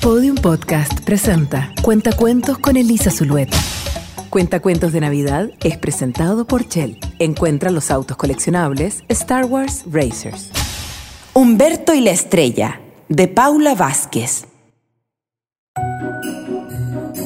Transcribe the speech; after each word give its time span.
Podium 0.00 0.36
Podcast 0.36 1.00
presenta 1.00 1.72
Cuentacuentos 1.82 2.58
con 2.58 2.76
Elisa 2.76 3.10
Zulueta. 3.10 3.56
Cuentacuentos 4.30 4.92
de 4.92 5.00
Navidad 5.00 5.50
es 5.64 5.78
presentado 5.78 6.46
por 6.46 6.68
Shell. 6.68 6.98
Encuentra 7.18 7.70
los 7.70 7.90
autos 7.90 8.16
coleccionables 8.16 9.02
Star 9.08 9.46
Wars 9.46 9.84
Racers. 9.90 10.52
Humberto 11.34 11.92
y 11.92 12.00
la 12.00 12.12
estrella, 12.12 12.80
de 13.08 13.26
Paula 13.26 13.74
Vázquez. 13.74 14.46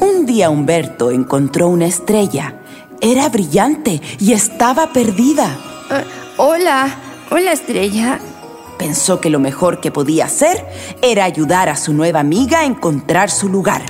Un 0.00 0.25
día 0.25 0.48
Humberto 0.48 1.11
encontró 1.11 1.68
una 1.68 1.87
estrella. 1.87 2.62
Era 3.02 3.29
brillante 3.29 4.00
y 4.18 4.32
estaba 4.32 4.93
perdida. 4.93 5.59
Eh, 5.91 6.05
hola, 6.39 6.95
hola 7.30 7.52
estrella. 7.52 8.21
Pensó 8.81 9.21
que 9.21 9.29
lo 9.29 9.41
mejor 9.41 9.83
que 9.83 9.91
podía 9.91 10.25
hacer 10.25 10.65
era 11.03 11.25
ayudar 11.25 11.69
a 11.69 11.77
su 11.77 11.93
nueva 11.93 12.21
amiga 12.21 12.61
a 12.61 12.65
encontrar 12.65 13.30
su 13.30 13.51
lugar. 13.51 13.83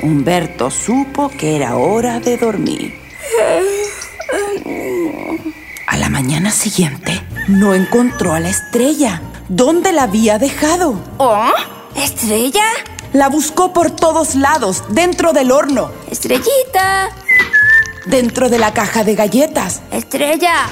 Humberto 0.01 0.71
supo 0.71 1.27
que 1.27 1.57
era 1.57 1.75
hora 1.75 2.21
de 2.21 2.37
dormir. 2.37 2.95
A 5.87 5.97
la 5.97 6.07
mañana 6.07 6.51
siguiente, 6.51 7.21
no 7.49 7.73
encontró 7.73 8.31
a 8.31 8.39
la 8.39 8.47
estrella. 8.47 9.21
¿Dónde 9.49 9.91
la 9.91 10.03
había 10.03 10.39
dejado? 10.39 10.95
¿Oh? 11.17 11.51
¿Estrella? 11.93 12.63
La 13.11 13.27
buscó 13.27 13.73
por 13.73 13.91
todos 13.91 14.35
lados, 14.35 14.85
dentro 14.87 15.33
del 15.33 15.51
horno, 15.51 15.91
Estrellita. 16.09 17.09
Dentro 18.09 18.49
de 18.49 18.59
la 18.59 18.73
caja 18.73 19.03
de 19.03 19.15
galletas. 19.15 19.81
Estrella. 19.91 20.67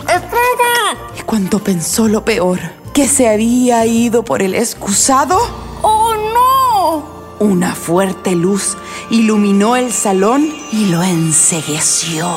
Estrella. 0.00 0.96
Y 1.18 1.22
cuando 1.22 1.58
pensó 1.58 2.08
lo 2.08 2.24
peor, 2.24 2.58
que 2.92 3.06
se 3.08 3.28
había 3.28 3.84
ido 3.86 4.24
por 4.24 4.42
el 4.42 4.54
excusado, 4.54 5.38
¡Oh, 5.82 6.14
no! 6.14 7.18
una 7.40 7.74
fuerte 7.74 8.34
luz 8.34 8.76
iluminó 9.10 9.76
el 9.76 9.92
salón 9.92 10.52
y 10.72 10.86
lo 10.86 11.02
encegueció. 11.02 12.28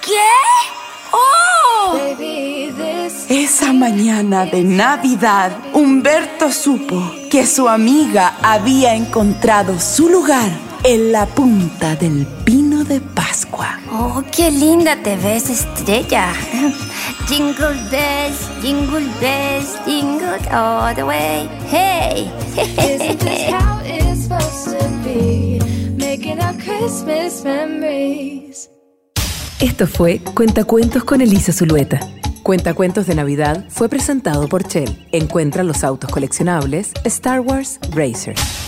¿Qué? 0.00 0.12
¡Oh! 1.12 1.98
Esa 3.28 3.72
mañana 3.72 4.46
de 4.46 4.62
Navidad, 4.62 5.52
Humberto 5.72 6.50
supo 6.50 7.12
que 7.30 7.46
su 7.46 7.68
amiga 7.68 8.38
había 8.42 8.94
encontrado 8.94 9.78
su 9.78 10.08
lugar 10.08 10.50
en 10.84 11.12
la 11.12 11.24
punta 11.26 11.96
del 11.96 12.26
pino 12.44 12.84
de 12.84 13.00
Pascua. 13.00 13.80
Oh, 13.90 14.22
qué 14.30 14.50
linda 14.50 15.02
te 15.02 15.16
ves, 15.16 15.48
estrella. 15.48 16.32
Jingle 17.28 17.74
bells, 17.90 18.50
jingle 18.60 19.06
bells, 19.18 19.78
jingle 19.86 20.38
all 20.52 20.94
the 20.94 21.02
way. 21.02 21.48
Hey. 21.70 22.30
Isn't 22.54 23.18
this 23.18 23.50
how 23.50 23.80
it's 23.82 24.24
supposed 24.24 24.78
to 24.78 24.88
be? 25.02 25.58
Making 25.96 26.38
our 26.40 26.54
Christmas 26.58 27.42
memories. 27.42 28.68
Esto 29.60 29.86
fue 29.86 30.20
Cuentacuentos 30.34 31.04
con 31.04 31.22
Elisa 31.22 31.52
Zulueta. 31.52 31.98
Cuentacuentos 32.42 33.06
de 33.06 33.14
Navidad 33.14 33.64
fue 33.70 33.88
presentado 33.88 34.48
por 34.48 34.68
Shell. 34.68 35.06
Encuentra 35.12 35.64
los 35.64 35.82
autos 35.82 36.10
coleccionables 36.10 36.92
Star 37.04 37.40
Wars 37.40 37.80
Racers. 37.90 38.63